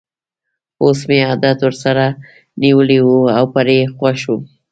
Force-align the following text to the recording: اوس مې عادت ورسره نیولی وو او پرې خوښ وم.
اوس 0.83 0.99
مې 1.07 1.17
عادت 1.27 1.57
ورسره 1.63 2.05
نیولی 2.61 2.99
وو 3.03 3.19
او 3.37 3.45
پرې 3.55 3.77
خوښ 3.97 4.19
وم. 4.31 4.41